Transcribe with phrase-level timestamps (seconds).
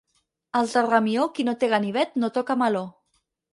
[0.59, 2.85] Els de Ramió, qui no té ganivet no toca meló.